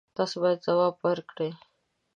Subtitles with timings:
[0.15, 1.51] تاسو باید ځواب ورکړئ.